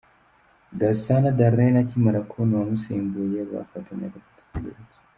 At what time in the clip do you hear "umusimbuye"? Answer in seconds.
2.63-3.39